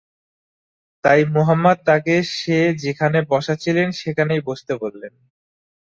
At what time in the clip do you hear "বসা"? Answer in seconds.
3.29-3.55